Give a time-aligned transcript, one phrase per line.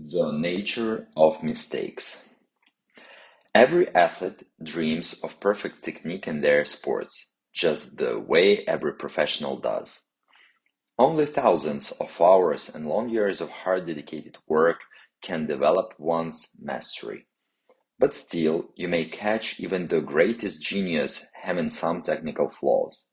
[0.00, 2.32] The nature of mistakes.
[3.52, 10.12] Every athlete dreams of perfect technique in their sports, just the way every professional does.
[11.00, 14.82] Only thousands of hours and long years of hard dedicated work
[15.20, 17.26] can develop one's mastery.
[17.98, 23.08] But still, you may catch even the greatest genius having some technical flaws.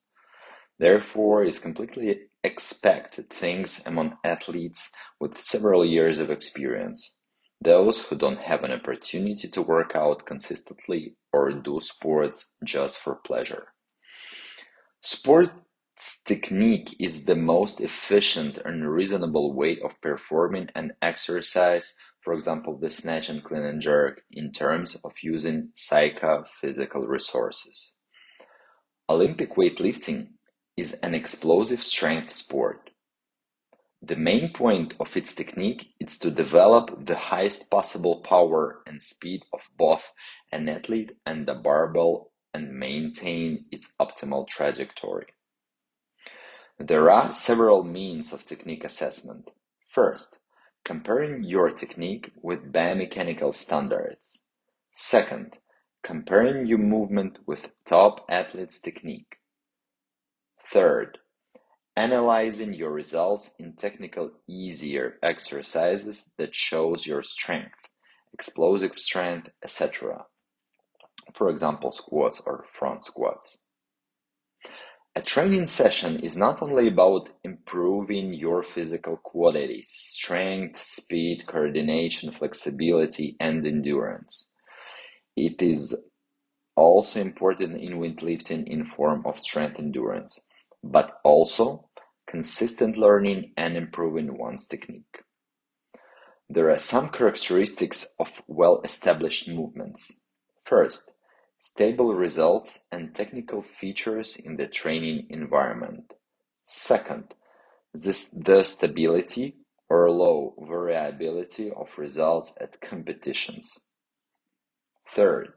[0.77, 7.25] Therefore, it's completely expected things among athletes with several years of experience,
[7.59, 13.16] those who don't have an opportunity to work out consistently or do sports just for
[13.26, 13.67] pleasure.
[15.02, 15.53] Sports
[16.26, 22.89] technique is the most efficient and reasonable way of performing an exercise, for example, the
[22.89, 27.98] snatch and clean and jerk, in terms of using psychophysical resources.
[29.08, 30.34] Olympic weightlifting
[30.77, 32.89] is an explosive strength sport.
[34.02, 39.44] The main point of its technique is to develop the highest possible power and speed
[39.53, 40.13] of both
[40.52, 45.27] an athlete and the barbell and maintain its optimal trajectory.
[46.78, 49.52] There are several means of technique assessment.
[49.88, 50.39] First,
[50.83, 54.50] comparing your technique with biomechanical standards.
[54.94, 55.55] Second,
[56.03, 59.38] comparing your movement with top athletes' technique.
[60.71, 61.19] Third,
[61.95, 67.88] analyzing your results in technical easier exercises that shows your strength,
[68.33, 70.25] explosive strength, etc.
[71.33, 73.63] For example, squats or front squats.
[75.16, 83.38] A training session is not only about improving your physical qualities, strength, speed, coordination, flexibility,
[83.39, 84.57] and endurance.
[85.38, 86.09] It is
[86.75, 90.45] also important in weightlifting in form of strength endurance
[90.86, 91.89] but also
[92.28, 95.23] consistent learning and improving one's technique.
[96.47, 100.28] There are some characteristics of well-established movements.
[100.63, 101.13] First,
[101.59, 106.13] stable results and technical features in the training environment.
[106.66, 107.34] Second,
[107.94, 109.57] this, the stability
[109.90, 113.90] or low variability of results at competitions.
[115.12, 115.53] Third,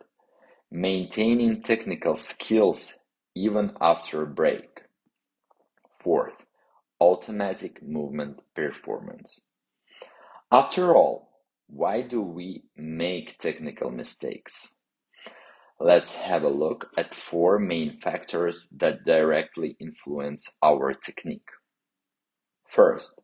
[0.71, 2.95] maintaining technical skills
[3.35, 4.88] even after a break.
[6.01, 6.45] Fourth,
[7.01, 9.49] automatic movement performance.
[10.51, 11.31] After all,
[11.67, 14.81] why do we make technical mistakes?
[15.81, 21.51] Let's have a look at four main factors that directly influence our technique.
[22.69, 23.23] First,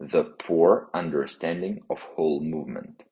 [0.00, 3.04] the poor understanding of whole movement.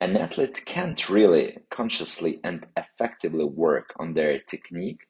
[0.00, 5.06] An athlete can't really consciously and effectively work on their technique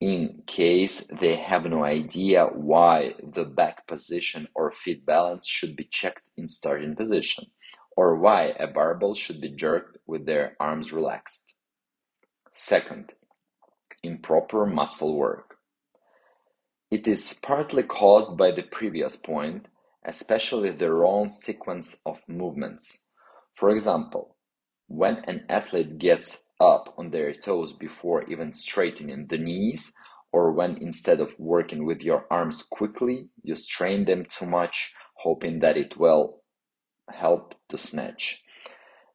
[0.00, 5.84] in case they have no idea why the back position or feet balance should be
[5.84, 7.46] checked in starting position,
[7.96, 11.52] or why a barbell should be jerked with their arms relaxed.
[12.52, 13.12] Second,
[14.02, 15.56] improper muscle work.
[16.90, 19.66] It is partly caused by the previous point,
[20.04, 23.06] especially the wrong sequence of movements.
[23.54, 24.33] For example,
[24.86, 29.92] when an athlete gets up on their toes before even straightening the knees,
[30.32, 35.60] or when instead of working with your arms quickly, you strain them too much, hoping
[35.60, 36.42] that it will
[37.10, 38.42] help to snatch.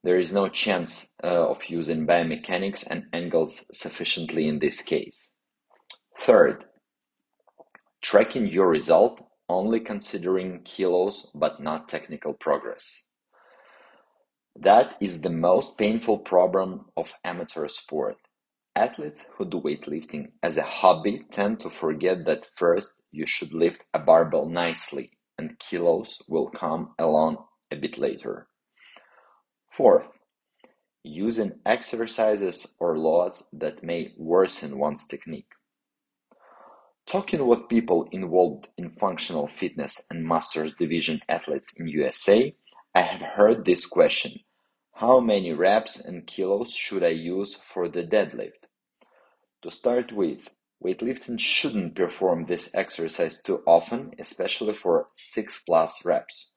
[0.04, 5.36] There is no chance uh, of using biomechanics and angles sufficiently in this case.
[6.18, 6.66] Third,
[8.02, 13.09] tracking your result only considering kilos but not technical progress.
[14.62, 18.18] That is the most painful problem of amateur sport.
[18.76, 23.86] Athletes who do weightlifting as a hobby tend to forget that first you should lift
[23.94, 27.38] a barbell nicely and kilos will come along
[27.72, 28.48] a bit later.
[29.72, 30.08] Fourth,
[31.04, 35.54] using exercises or loads that may worsen one's technique.
[37.08, 42.54] Talking with people involved in functional fitness and masters division athletes in USA,
[42.94, 44.42] I have heard this question
[45.00, 48.68] how many reps and kilos should I use for the deadlift?
[49.62, 50.50] To start with,
[50.84, 56.56] weightlifting shouldn't perform this exercise too often, especially for 6 plus reps.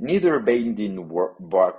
[0.00, 1.08] Neither bending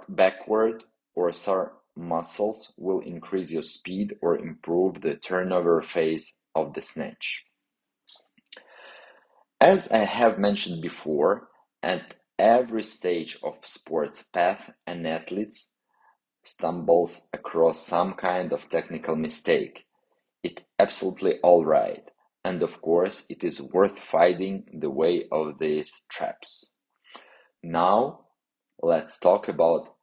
[0.08, 6.82] backward or sore muscles will increase your speed or improve the turnover phase of the
[6.82, 7.44] snatch.
[9.60, 11.50] As I have mentioned before,
[11.84, 15.56] at Every stage of sports path an athlete
[16.44, 19.86] stumbles across some kind of technical mistake.
[20.44, 22.12] It's absolutely alright,
[22.44, 26.78] and of course it is worth finding the way of these traps.
[27.64, 28.26] Now,
[28.82, 29.96] let's talk about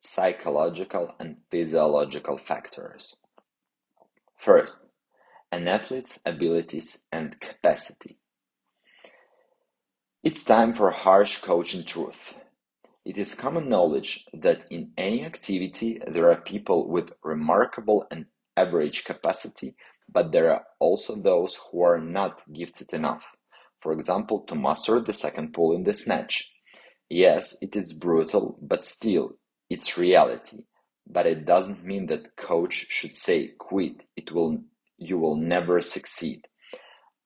[0.00, 3.16] psychological and physiological factors.
[4.36, 4.90] First,
[5.50, 8.18] an athlete's abilities and capacity.
[10.24, 12.38] It's time for harsh coaching truth.
[13.04, 18.26] It is common knowledge that in any activity there are people with remarkable and
[18.56, 19.74] average capacity,
[20.08, 23.24] but there are also those who are not gifted enough.
[23.80, 26.54] For example, to master the second pull in the snatch.
[27.10, 30.58] Yes, it is brutal, but still, it's reality.
[31.04, 34.58] But it doesn't mean that coach should say, quit, it will,
[34.98, 36.42] you will never succeed.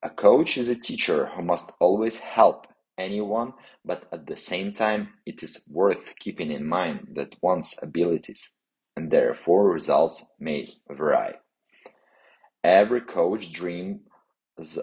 [0.02, 2.66] A coach is a teacher who must always help
[2.98, 3.52] anyone,
[3.84, 8.58] but at the same time, it is worth keeping in mind that one's abilities
[8.96, 11.34] and therefore results may vary.
[12.64, 14.00] Every coach dreams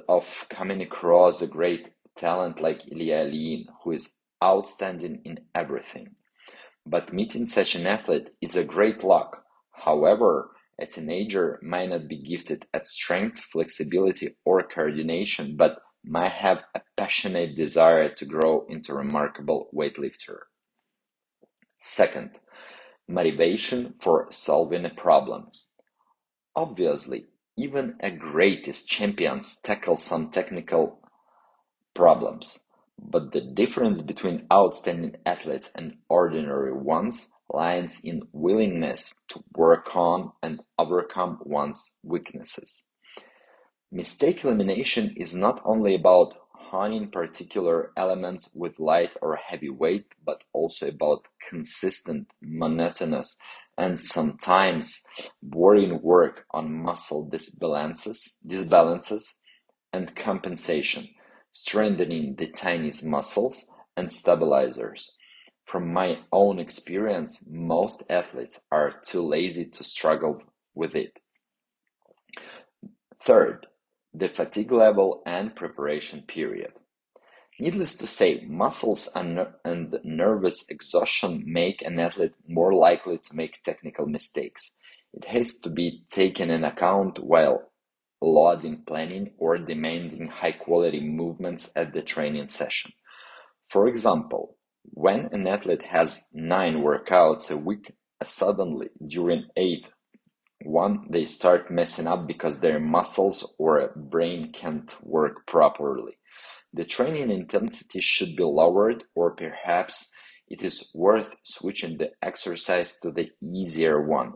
[0.07, 6.15] of coming across a great talent like Ilya Ilyin, who is outstanding in everything.
[6.85, 9.43] But meeting such an athlete is a great luck.
[9.71, 16.59] However, a teenager might not be gifted at strength, flexibility, or coordination, but might have
[16.75, 20.39] a passionate desire to grow into a remarkable weightlifter.
[21.81, 22.31] Second,
[23.07, 25.47] motivation for solving a problem.
[26.55, 27.25] Obviously,
[27.57, 30.99] even a greatest champions tackle some technical
[31.93, 32.67] problems,
[32.99, 40.31] but the difference between outstanding athletes and ordinary ones lies in willingness to work on
[40.41, 42.85] and overcome one's weaknesses.
[43.95, 50.43] Mistake elimination is not only about honing particular elements with light or heavy weight, but
[50.51, 53.37] also about consistent, monotonous,
[53.77, 55.05] and sometimes
[55.43, 59.35] boring work on muscle disbalances, disbalances
[59.93, 61.07] and compensation,
[61.51, 65.11] strengthening the tiniest muscles and stabilizers.
[65.65, 70.41] From my own experience, most athletes are too lazy to struggle
[70.73, 71.19] with it.
[73.21, 73.67] Third,
[74.13, 76.71] the fatigue level and preparation period.
[77.59, 83.61] Needless to say, muscles and, and nervous exhaustion make an athlete more likely to make
[83.63, 84.77] technical mistakes.
[85.13, 87.71] It has to be taken in account while
[88.21, 92.93] loading planning or demanding high quality movements at the training session.
[93.69, 97.93] For example, when an athlete has nine workouts a week,
[98.23, 99.85] suddenly during eight
[101.09, 106.17] they start messing up because their muscles or brain can't work properly.
[106.73, 110.11] The training intensity should be lowered or perhaps
[110.47, 114.33] it is worth switching the exercise to the easier one.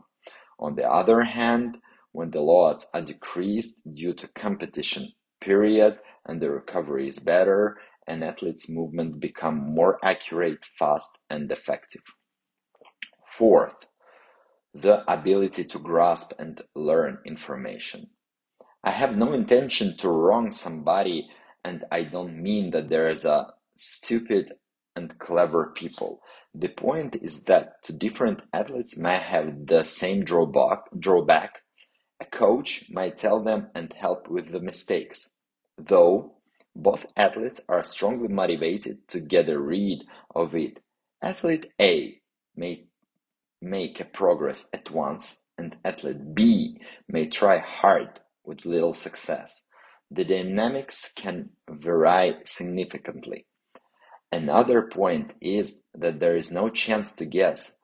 [0.60, 1.78] On the other hand,
[2.12, 7.78] when the loads are decreased due to competition period and the recovery is better,
[8.08, 12.02] an athlete's movement become more accurate, fast, and effective.
[13.32, 13.86] Fourth,
[14.82, 18.10] the ability to grasp and learn information.
[18.84, 21.30] I have no intention to wrong somebody,
[21.64, 24.54] and I don't mean that there is a stupid
[24.96, 26.22] and clever people.
[26.54, 31.64] The point is that two different athletes may have the same drawback, drawback.
[32.20, 35.34] A coach might tell them and help with the mistakes.
[35.78, 36.38] Though
[36.76, 40.04] both athletes are strongly motivated to get rid
[40.34, 40.80] of it,
[41.22, 42.22] athlete A
[42.56, 42.88] may
[43.62, 49.68] make a progress at once and athlete B may try hard with little success.
[50.12, 53.46] The dynamics can vary significantly.
[54.32, 57.82] Another point is that there is no chance to guess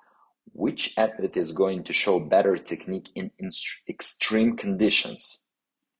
[0.51, 3.31] which athlete is going to show better technique in
[3.89, 5.45] extreme conditions.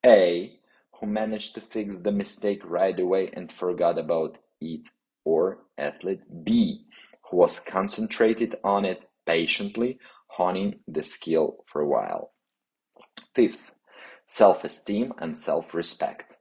[0.05, 0.59] A,
[0.99, 4.81] who managed to fix the mistake right away and forgot about it,
[5.25, 6.85] or athlete B,
[7.29, 12.31] who was concentrated on it patiently honing the skill for a while.
[13.35, 13.71] Fifth,
[14.27, 16.33] self-esteem and self-respect.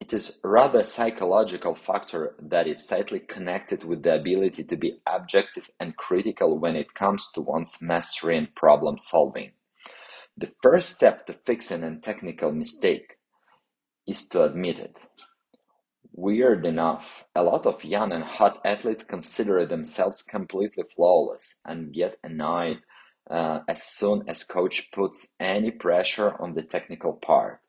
[0.00, 5.00] It is rather a psychological factor that is tightly connected with the ability to be
[5.06, 9.52] objective and critical when it comes to one's mastery and problem solving.
[10.36, 13.18] The first step to fixing a technical mistake
[14.06, 14.96] is to admit it.
[16.20, 22.18] Weird enough, a lot of young and hot athletes consider themselves completely flawless and get
[22.22, 22.82] annoyed
[23.30, 27.62] uh, as soon as coach puts any pressure on the technical part.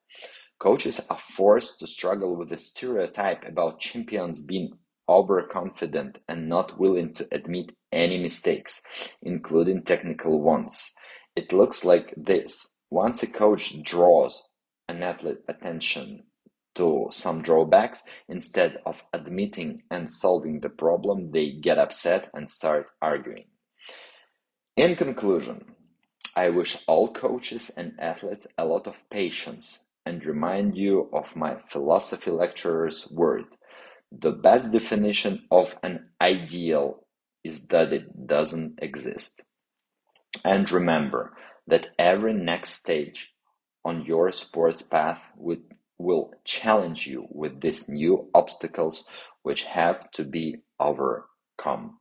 [0.60, 4.77] Coaches are forced to struggle with the stereotype about champions being
[5.08, 8.84] overconfident and not willing to admit any mistakes,
[9.22, 10.93] including technical ones.
[11.38, 12.81] It looks like this.
[12.89, 14.50] Once a coach draws
[14.89, 16.24] an athlete attention
[16.81, 22.89] to some drawbacks, instead of admitting and solving the problem, they get upset and start
[23.00, 23.45] arguing.
[24.75, 25.75] In conclusion,
[26.35, 31.57] I wish all coaches and athletes a lot of patience and remind you of my
[31.69, 33.45] philosophy lecturer's word.
[34.11, 37.05] The best definition of an ideal
[37.43, 39.43] is that it doesn't exist.
[40.43, 43.35] And remember that every next stage
[43.85, 45.61] on your sports path would,
[46.01, 49.08] will challenge you with these new obstacles
[49.43, 52.00] which have to be overcome.